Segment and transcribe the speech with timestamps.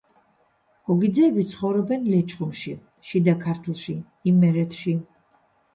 [0.91, 2.75] გოგიძეები ცხოვრობენ ლეჩხუმში,
[3.11, 3.99] შიდა ქართლში,
[4.35, 4.99] იმერეთში.